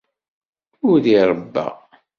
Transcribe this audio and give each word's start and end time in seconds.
Ur 0.89 0.99
iṛebba. 1.19 1.67